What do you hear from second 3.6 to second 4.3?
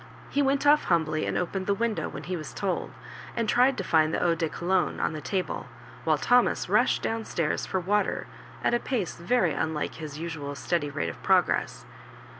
to find the